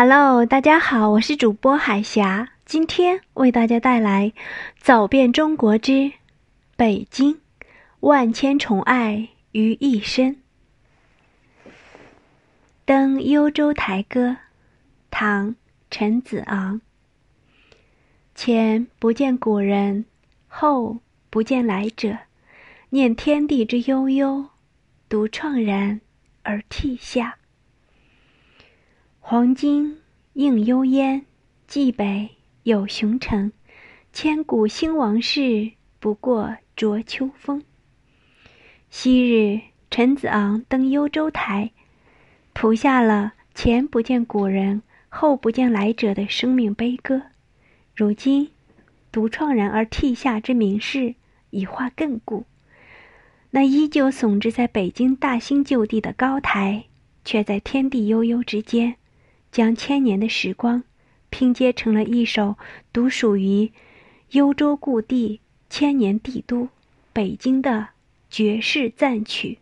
[0.00, 4.32] Hello，大家好，我是主播海霞，今天为大家带来
[4.78, 6.12] 《走遍中国之
[6.76, 7.40] 北京，
[7.98, 10.36] 万千宠爱于一身》。
[12.84, 14.36] 登幽州台歌，
[15.10, 15.48] 唐·
[15.90, 16.80] 陈子昂。
[18.36, 20.04] 前不见古人，
[20.46, 22.16] 后不见来者，
[22.90, 24.46] 念天地之悠悠，
[25.08, 26.00] 独怆然
[26.44, 27.38] 而涕下。
[29.30, 29.98] 黄金
[30.32, 31.26] 映幽烟，
[31.66, 32.30] 冀北
[32.62, 33.52] 有雄城。
[34.10, 37.62] 千古兴亡事，不过浊秋风。
[38.88, 39.60] 昔日
[39.90, 41.72] 陈子昂登幽州台，
[42.54, 47.20] 谱下了“前不见古人，后不见来者”的生命悲歌。
[47.94, 48.48] 如今，
[49.12, 51.14] 独怆然而涕下之名士
[51.50, 52.46] 已化亘古，
[53.50, 56.84] 那依旧耸峙在北京大兴旧地的高台，
[57.26, 58.96] 却在天地悠悠之间。
[59.50, 60.84] 将千年的时光
[61.30, 62.56] 拼接成了一首
[62.92, 63.72] 独属于
[64.30, 66.68] 幽州故地、千年帝都
[67.12, 67.88] 北京的
[68.30, 69.58] 绝世赞曲。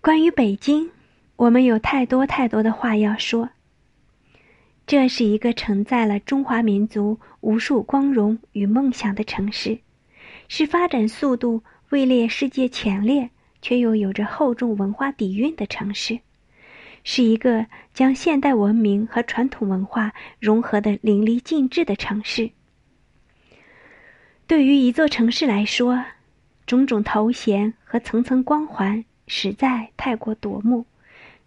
[0.00, 0.90] 关于北京，
[1.36, 3.50] 我们有太多太多的话要说。
[4.84, 9.78] 这是一个承载了中华民族无数光荣与梦想的城市，
[10.48, 13.30] 是发展速度位列世界前列，
[13.62, 16.18] 却又有着厚重文化底蕴的城市。
[17.04, 22.50] 是一个将现代文明和传统文化融合的淋漓尽致的城市。
[24.46, 26.04] 对于一座城市来说，
[26.66, 30.86] 种种头衔和层层光环实在太过夺目，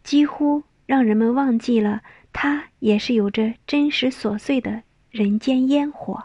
[0.03, 2.01] 几乎让人们忘记了
[2.33, 6.23] 它也是有着真实琐碎的人间烟火。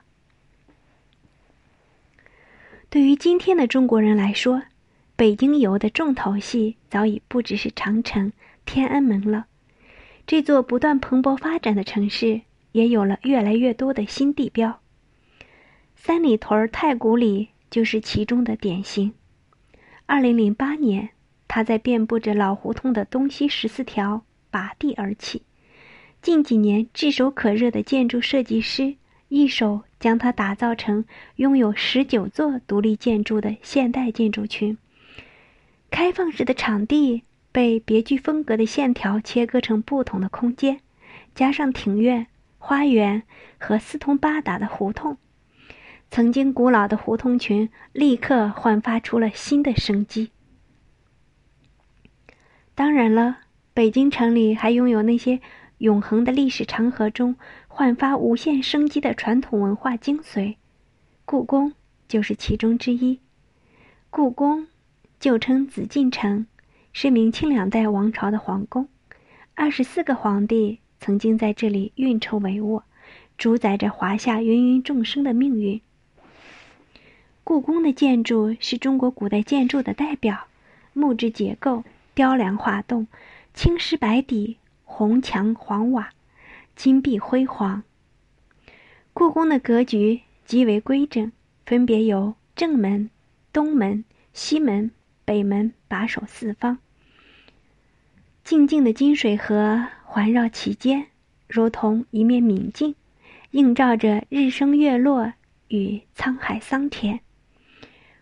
[2.88, 4.62] 对于今天的中国人来说，
[5.14, 8.32] 北京游的重头戏早已不只是长城。
[8.72, 9.46] 天安门了，
[10.28, 14.80] 这座不断蓬勃发展的城市也有了越来越多的新地标。
[15.96, 19.12] 三里屯太古里就是其中的典型。
[20.06, 21.08] 二零零八年，
[21.48, 24.22] 它在遍布着老胡同的东西十四条
[24.52, 25.42] 拔地而起。
[26.22, 28.94] 近几年，炙手可热的建筑设计师
[29.26, 34.78] 一手将它打造成拥有十九座独立建筑的现代建筑群。
[35.90, 37.24] 开放式的场地。
[37.52, 40.80] 被别具风格的线条切割成不同的空间，
[41.34, 42.28] 加上庭院、
[42.58, 43.24] 花园
[43.58, 45.16] 和四通八达的胡同，
[46.10, 50.30] 曾经古老的胡同群立刻焕发出了新的生机。
[52.74, 53.38] 当然了，
[53.74, 55.40] 北京城里还拥有那些
[55.78, 57.36] 永恒的历史长河中
[57.66, 60.56] 焕发无限生机的传统文化精髓，
[61.24, 61.74] 故宫
[62.06, 63.20] 就是其中之一。
[64.08, 64.68] 故宫
[65.18, 66.46] 旧称紫禁城。
[66.92, 68.88] 是明清两代王朝的皇宫，
[69.54, 72.82] 二十四个皇帝曾经在这里运筹帷幄，
[73.38, 75.80] 主宰着华夏芸芸众生的命运。
[77.44, 80.46] 故宫的建筑是中国古代建筑的代表，
[80.92, 81.84] 木质结构，
[82.14, 83.06] 雕梁画栋，
[83.54, 86.10] 青石白底，红墙黄瓦，
[86.76, 87.82] 金碧辉煌。
[89.12, 91.30] 故宫的格局极为规整，
[91.64, 93.10] 分别有正门、
[93.52, 94.90] 东门、西门。
[95.30, 96.78] 北门把守四方，
[98.42, 101.06] 静静的金水河环绕其间，
[101.46, 102.96] 如同一面明镜，
[103.52, 105.32] 映照着日升月落
[105.68, 107.20] 与沧海桑田。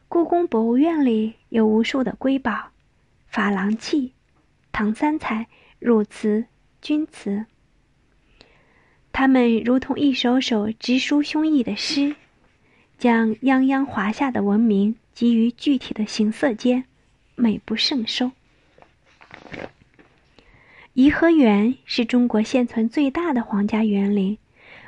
[0.07, 2.73] 故宫博物院里有无数的瑰宝，
[3.33, 4.13] 珐琅器、
[4.71, 5.47] 唐三彩、
[5.79, 6.45] 汝瓷、
[6.83, 7.47] 钧瓷，
[9.13, 12.15] 它们如同一首首直抒胸臆的诗，
[12.99, 16.85] 将泱泱华夏的文明集于具体的形色间。
[17.39, 18.33] 美不胜收。
[20.95, 24.37] 颐和园是中国现存最大的皇家园林，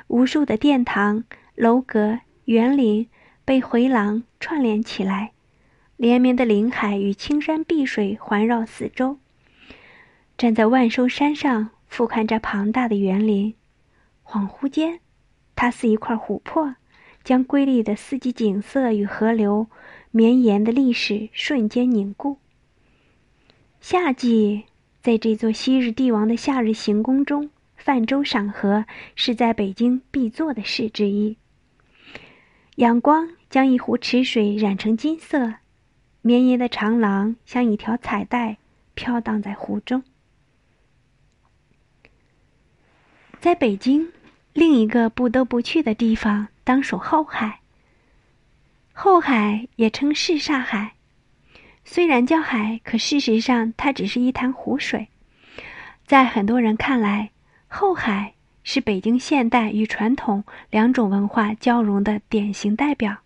[0.07, 1.23] 无数的殿堂、
[1.55, 3.07] 楼阁、园林
[3.45, 5.31] 被回廊串联起来，
[5.95, 9.17] 连绵的林海与青山碧水环绕四周。
[10.37, 13.55] 站在万寿山上俯瞰着庞大的园林，
[14.25, 14.99] 恍惚间，
[15.55, 16.75] 它似一块琥珀，
[17.23, 19.67] 将瑰丽的四季景色与河流。
[20.13, 22.40] 绵延的历史瞬间凝固。
[23.81, 24.65] 夏季，
[25.01, 28.85] 在这座昔日帝王的夏日行宫中泛舟赏荷，
[29.15, 31.35] 是在北京必做的事之一。
[32.75, 35.55] 阳光将一湖池水染成金色，
[36.21, 38.57] 绵延的长廊像一条彩带
[38.93, 40.03] 飘荡在湖中。
[43.39, 44.13] 在北京，
[44.53, 47.61] 另一个不得不去的地方当属后海。
[48.93, 50.93] 后海也称什刹海，
[51.83, 55.07] 虽然叫海，可事实上它只是一潭湖水。
[56.05, 57.31] 在很多人看来，
[57.67, 58.33] 后海
[58.63, 63.17] 是北京现代与传统两种文化交融的典型代表。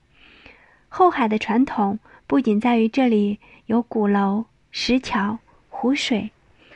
[0.87, 5.37] 后海的传统不仅在于这里有鼓楼、石桥、
[5.69, 6.31] 湖水，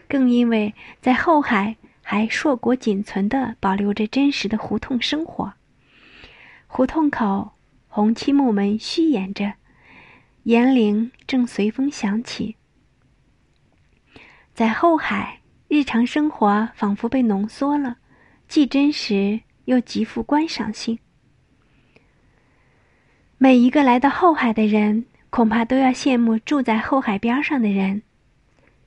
[0.07, 5.53] 更因为在后海还硕果仅存的保留着真实的胡同生活。
[6.67, 7.51] 胡同口
[7.87, 9.53] 红漆木门虚掩着，
[10.49, 12.55] 严铃正随风响起。
[14.55, 17.97] 在后海，日常生活仿佛被浓缩了，
[18.47, 20.97] 既真实又极富观赏性。
[23.37, 28.01] 每一个来到后海的人，恐怕都要羡慕住在后海边上的人。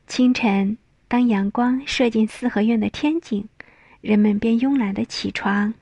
[0.08, 0.76] 清晨，
[1.06, 3.48] 当阳光射进四合院的天井，
[4.00, 5.72] 人们便慵懒的起床，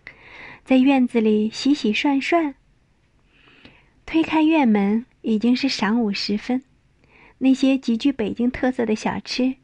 [0.63, 2.55] 在院子里洗洗涮涮。
[4.05, 6.63] 推开院门，已经是晌午时分。
[7.39, 9.55] 那些极具北京特色的小吃，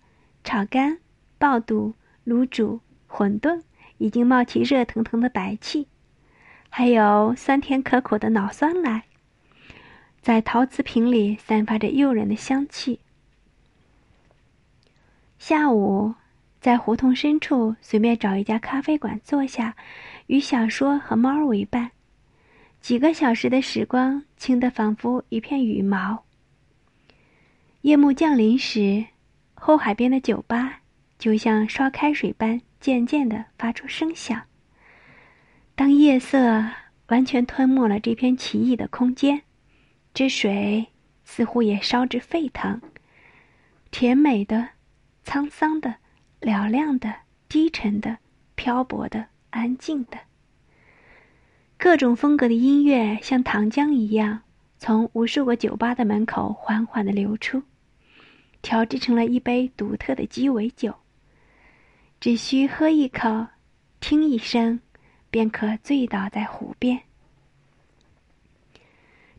[0.43, 0.99] 炒肝、
[1.39, 1.95] 爆肚、
[2.25, 3.63] 卤煮、馄饨，
[3.99, 5.87] 已经冒起热腾腾的白气。
[6.71, 9.05] 还有酸甜可口的脑酸奶，
[10.21, 13.01] 在陶瓷瓶里散发着诱人的香气。
[15.39, 16.15] 下午，
[16.61, 19.77] 在胡同深处随便找一家咖啡馆坐下，
[20.27, 21.91] 与小说和猫为伴，
[22.87, 26.25] 几个小时的时光轻得仿佛一片羽毛。
[27.81, 29.05] 夜幕降临时，
[29.55, 30.83] 后海边的酒吧
[31.19, 34.41] 就像烧开水般，渐渐地发出声响。
[35.75, 36.65] 当夜色
[37.09, 39.43] 完全吞没了这片奇异的空间，
[40.15, 40.87] 这水
[41.25, 42.81] 似乎也烧至沸腾，
[43.91, 44.69] 甜美的、
[45.25, 45.97] 沧桑的、
[46.41, 47.13] 嘹亮的、
[47.49, 48.19] 低沉的、
[48.55, 50.17] 漂泊的、安静的。
[51.79, 54.43] 各种风格的音乐像糖浆一样，
[54.79, 57.63] 从无数个酒吧的门口缓缓的流出，
[58.63, 60.95] 调制成了一杯独特的鸡尾酒。
[62.19, 63.47] 只需喝一口，
[64.01, 64.81] 听一声。
[65.29, 66.99] 便可醉倒在湖边。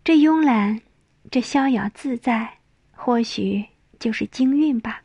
[0.03, 0.79] 这慵懒，
[1.31, 2.59] 这逍遥自在，
[2.91, 3.65] 或许
[3.97, 5.01] 就是京韵吧。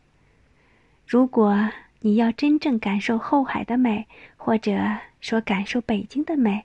[1.07, 1.71] 如果
[2.01, 4.07] 你要真正感受后海的美，
[4.37, 4.77] 或者
[5.23, 6.63] 说感受北京的美，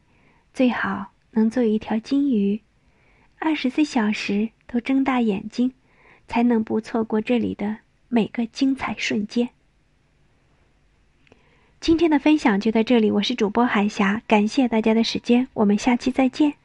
[0.57, 2.59] 最好能做一条金鱼，
[3.37, 5.71] 二十四小时都睁大眼睛，
[6.27, 7.77] 才能不错过这里的
[8.09, 9.49] 每个精彩瞬间。
[11.79, 16.55] 今天的分享就到这里，我是主播海霞，感谢大家的时间，我们下期再见。